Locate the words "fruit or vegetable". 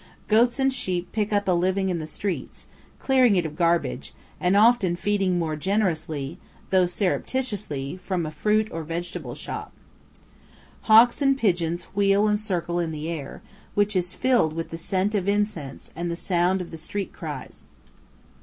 8.31-9.35